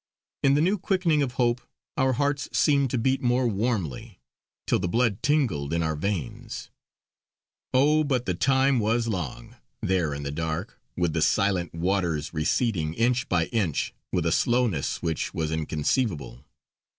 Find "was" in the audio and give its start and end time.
8.79-9.07, 15.35-15.51